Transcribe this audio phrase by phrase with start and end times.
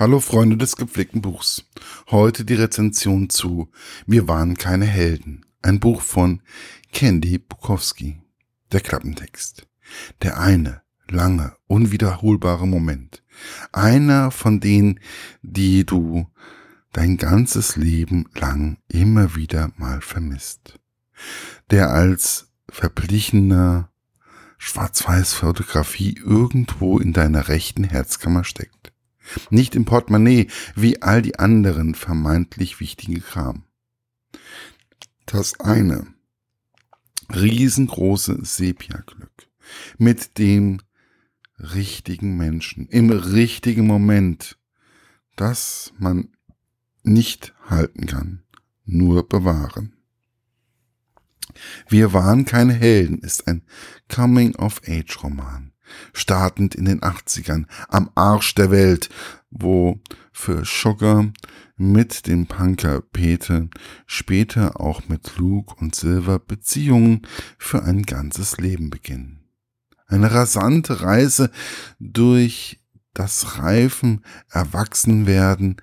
[0.00, 1.66] Hallo Freunde des gepflegten Buchs.
[2.10, 3.70] Heute die Rezension zu
[4.06, 5.44] Wir waren keine Helden.
[5.60, 6.40] Ein Buch von
[6.90, 8.18] Candy Bukowski.
[8.72, 9.68] Der Klappentext.
[10.22, 13.22] Der eine, lange, unwiederholbare Moment.
[13.72, 15.00] Einer von denen,
[15.42, 16.26] die du
[16.94, 20.78] dein ganzes Leben lang immer wieder mal vermisst.
[21.70, 23.90] Der als verblichener
[24.56, 28.89] Schwarz-Weiß-Fotografie irgendwo in deiner rechten Herzkammer steckt.
[29.50, 33.64] Nicht im Portemonnaie, wie all die anderen vermeintlich wichtigen Kram.
[35.26, 36.06] Das eine.
[37.32, 39.48] Riesengroße Sepia-Glück.
[39.98, 40.80] Mit dem
[41.58, 42.86] richtigen Menschen.
[42.88, 44.58] Im richtigen Moment,
[45.36, 46.30] das man
[47.02, 48.42] nicht halten kann,
[48.84, 49.94] nur bewahren.
[51.88, 53.62] Wir waren keine Helden ist ein
[54.08, 55.72] Coming-of-Age-Roman
[56.12, 59.08] startend in den 80ern, am Arsch der Welt,
[59.50, 60.00] wo
[60.32, 61.32] für Sugar
[61.76, 63.70] mit dem Punker Pete,
[64.06, 67.26] später auch mit Luke und Silver Beziehungen
[67.58, 69.40] für ein ganzes Leben beginnen.
[70.06, 71.50] Eine rasante Reise
[71.98, 72.80] durch
[73.14, 75.76] das Reifen, Erwachsenwerden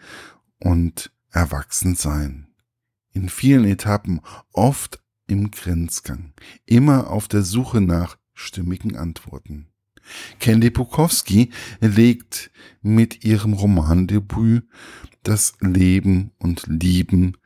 [0.60, 2.48] und Erwachsensein.
[3.12, 4.22] In vielen Etappen,
[4.54, 6.34] oft im Grenzgang,
[6.66, 9.68] immer auf der Suche nach stimmigen Antworten.
[10.40, 14.68] Candy Bukowski legt mit ihrem Romandebüt
[15.24, 17.38] das Leben und Lieben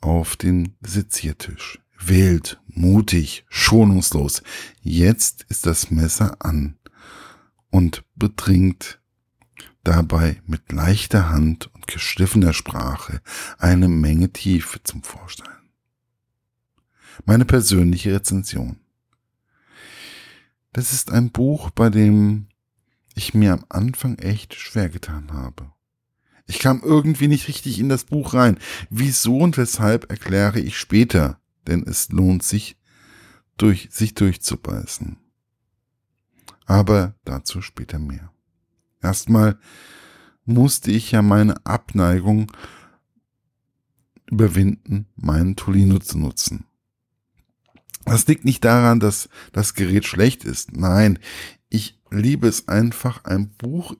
[0.00, 1.80] auf den Seziertisch.
[1.98, 4.42] Wild, mutig, schonungslos.
[4.82, 6.76] Jetzt ist das Messer an
[7.70, 9.00] und bedringt
[9.84, 13.20] dabei mit leichter Hand und geschliffener Sprache
[13.58, 15.48] eine Menge Tiefe zum Vorschein.
[17.24, 18.80] Meine persönliche Rezension.
[20.74, 22.48] Das ist ein Buch, bei dem
[23.14, 25.70] ich mir am Anfang echt schwer getan habe.
[26.46, 28.58] Ich kam irgendwie nicht richtig in das Buch rein.
[28.90, 32.76] Wieso und weshalb erkläre ich später, denn es lohnt sich,
[33.56, 35.16] durch, sich durchzubeißen.
[36.66, 38.32] Aber dazu später mehr.
[39.00, 39.60] Erstmal
[40.44, 42.50] musste ich ja meine Abneigung
[44.28, 46.66] überwinden, meinen Tolino zu nutzen.
[48.04, 50.76] Das liegt nicht daran, dass das Gerät schlecht ist.
[50.76, 51.18] Nein,
[51.68, 53.96] ich liebe es einfach, ein Buch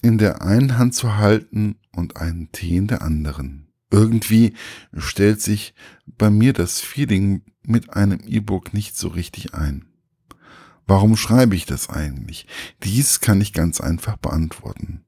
[0.00, 3.68] in der einen Hand zu halten und einen Tee in der anderen.
[3.90, 4.54] Irgendwie
[4.96, 5.74] stellt sich
[6.06, 9.86] bei mir das Feeling mit einem E-Book nicht so richtig ein.
[10.86, 12.46] Warum schreibe ich das eigentlich?
[12.82, 15.04] Dies kann ich ganz einfach beantworten.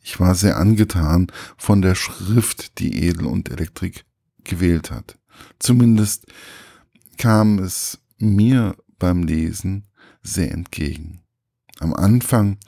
[0.00, 1.26] Ich war sehr angetan
[1.56, 4.04] von der Schrift, die Edel und Elektrik
[4.44, 5.18] gewählt hat.
[5.58, 6.26] Zumindest
[7.16, 9.86] kam es mir beim Lesen
[10.22, 11.22] sehr entgegen.
[11.78, 12.58] Am Anfang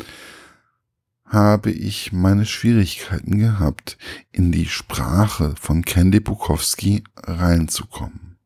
[1.25, 3.99] habe ich meine Schwierigkeiten gehabt,
[4.33, 8.39] in die Sprache von Candy Bukowski reinzukommen.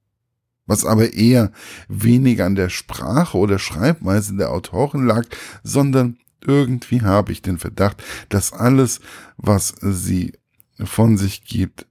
[0.67, 1.53] Was aber eher
[1.89, 5.25] weniger an der Sprache oder Schreibweise der Autorin lag,
[5.63, 9.01] sondern irgendwie habe ich den Verdacht, dass alles,
[9.37, 10.33] was sie
[10.79, 11.87] von sich gibt,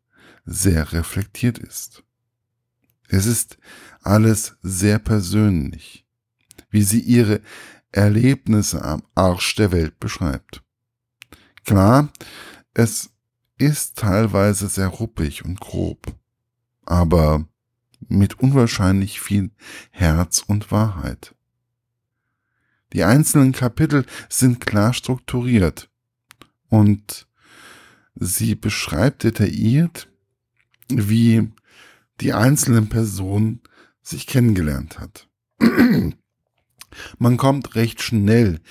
[0.45, 2.03] sehr reflektiert ist.
[3.13, 3.57] Es ist
[4.03, 6.05] alles sehr persönlich,
[6.69, 7.41] wie sie ihre
[7.91, 10.63] Erlebnisse am Arsch der Welt beschreibt.
[11.65, 12.09] Klar,
[12.73, 13.09] es
[13.57, 16.15] ist teilweise sehr ruppig und grob,
[16.85, 17.45] aber
[18.07, 19.51] mit unwahrscheinlich viel
[19.89, 21.35] Herz und Wahrheit.
[22.93, 25.89] Die einzelnen Kapitel sind klar strukturiert
[26.69, 27.27] und
[28.15, 30.07] sie beschreibt detailliert,
[30.87, 31.51] wie
[32.21, 33.61] die einzelnen Personen
[34.01, 35.27] sich kennengelernt hat.
[37.17, 38.61] man kommt recht schnell,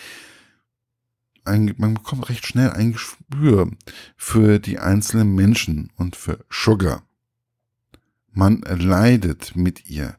[1.44, 3.70] ein, man bekommt recht schnell ein Gespür
[4.16, 7.02] für die einzelnen Menschen und für Sugar.
[8.32, 10.16] Man leidet mit ihr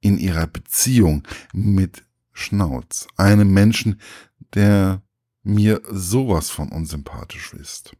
[0.00, 4.00] in ihrer Beziehung mit Schnauz, einem Menschen,
[4.54, 5.02] der
[5.44, 7.96] mir sowas von unsympathisch ist.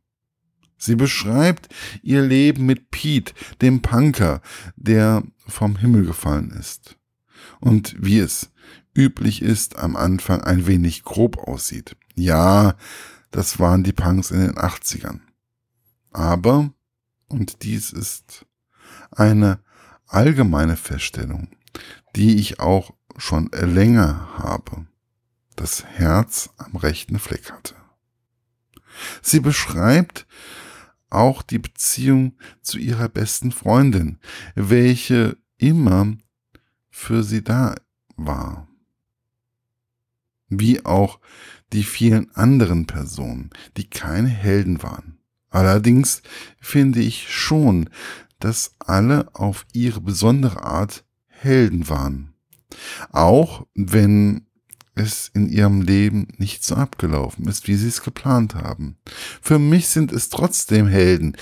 [0.76, 1.68] Sie beschreibt
[2.02, 3.32] ihr Leben mit Pete,
[3.62, 4.40] dem Punker,
[4.76, 6.96] der vom Himmel gefallen ist.
[7.60, 8.50] Und wie es
[8.94, 11.96] üblich ist, am Anfang ein wenig grob aussieht.
[12.14, 12.76] Ja,
[13.30, 15.20] das waren die Punks in den 80ern.
[16.12, 16.70] Aber,
[17.28, 18.46] und dies ist
[19.10, 19.58] eine
[20.06, 21.48] allgemeine Feststellung,
[22.14, 24.86] die ich auch schon länger habe,
[25.56, 27.74] das Herz am rechten Fleck hatte.
[29.22, 30.26] Sie beschreibt
[31.10, 34.18] auch die Beziehung zu ihrer besten Freundin,
[34.54, 36.14] welche immer
[36.90, 37.74] für sie da
[38.16, 38.68] war.
[40.48, 41.20] wie auch
[41.72, 45.18] die vielen anderen Personen, die keine Helden waren.
[45.50, 46.22] Allerdings
[46.60, 47.90] finde ich schon,
[48.38, 52.34] dass alle auf ihre besondere Art Helden waren.
[53.10, 54.46] Auch wenn
[54.94, 58.96] es in ihrem Leben nicht so abgelaufen ist, wie sie es geplant haben.
[59.42, 61.36] Für mich sind es trotzdem Helden,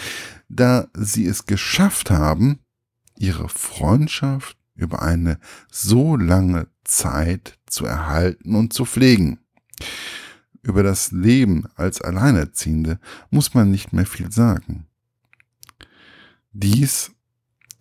[0.48, 2.60] da sie es geschafft haben,
[3.16, 5.38] ihre Freundschaft über eine
[5.70, 9.38] so lange Zeit zu erhalten und zu pflegen.
[10.62, 13.00] Über das Leben als Alleinerziehende
[13.30, 14.86] muss man nicht mehr viel sagen.
[16.52, 17.12] Dies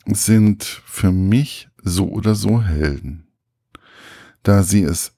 [0.06, 3.28] sind für mich so oder so Helden,
[4.44, 5.14] da sie es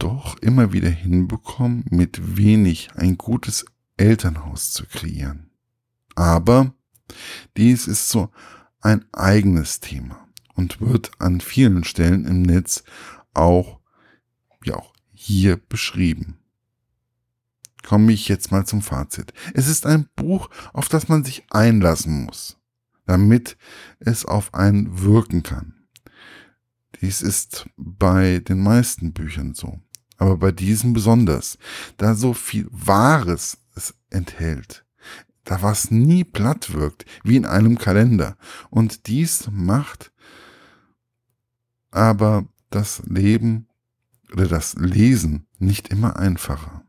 [0.00, 3.64] doch immer wieder hinbekommen, mit wenig ein gutes
[3.96, 5.50] Elternhaus zu kreieren.
[6.16, 6.74] Aber
[7.56, 8.30] dies ist so
[8.80, 12.82] ein eigenes Thema und wird an vielen Stellen im Netz
[13.34, 13.80] auch,
[14.64, 16.38] ja auch hier beschrieben.
[17.82, 19.32] Komme ich jetzt mal zum Fazit.
[19.54, 22.58] Es ist ein Buch, auf das man sich einlassen muss,
[23.06, 23.56] damit
[23.98, 25.74] es auf einen wirken kann.
[27.00, 29.80] Dies ist bei den meisten Büchern so
[30.20, 31.56] aber bei diesem besonders,
[31.96, 34.84] da so viel Wahres es enthält,
[35.44, 38.36] da was nie platt wirkt, wie in einem Kalender.
[38.68, 40.12] Und dies macht
[41.90, 43.66] aber das Leben
[44.32, 46.84] oder das Lesen nicht immer einfacher,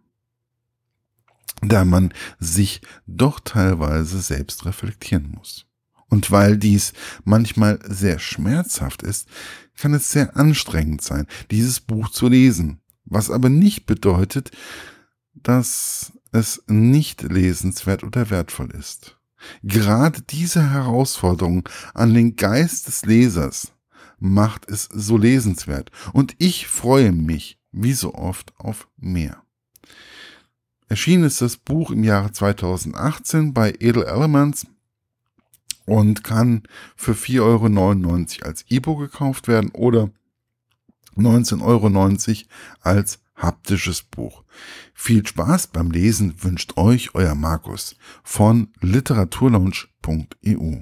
[1.61, 5.67] da man sich doch teilweise selbst reflektieren muss.
[6.09, 6.91] Und weil dies
[7.23, 9.29] manchmal sehr schmerzhaft ist,
[9.77, 12.80] kann es sehr anstrengend sein, dieses Buch zu lesen
[13.11, 14.51] was aber nicht bedeutet,
[15.33, 19.17] dass es nicht lesenswert oder wertvoll ist.
[19.63, 23.73] Gerade diese Herausforderung an den Geist des Lesers
[24.19, 29.41] macht es so lesenswert und ich freue mich, wie so oft, auf mehr.
[30.87, 34.67] Erschienen ist das Buch im Jahre 2018 bei Edel Elements
[35.85, 36.63] und kann
[36.95, 40.11] für 4,99 Euro als E-Book gekauft werden oder
[41.17, 41.87] 19,90 Euro
[42.81, 44.43] als haptisches Buch.
[44.93, 50.81] Viel Spaß beim Lesen wünscht euch euer Markus von literaturlaunch.eu.